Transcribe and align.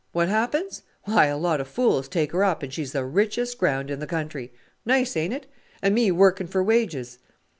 What 0.13 0.29
happens? 0.29 0.81
Why, 1.03 1.27
a 1.27 1.37
lot 1.37 1.61
of 1.61 1.67
fools 1.67 2.07
take 2.07 2.31
her 2.31 2.43
up 2.43 2.63
and 2.63 2.73
she's 2.73 2.91
the 2.91 3.05
richest 3.05 3.59
ground 3.59 3.91
in 3.91 3.99
the 3.99 4.07
country. 4.07 4.51
Nice, 4.83 5.15
ain't 5.15 5.31
it! 5.31 5.45
and 5.83 5.93
me 5.93 6.09
working 6.09 6.47
for 6.47 6.63
wages?" 6.63 7.19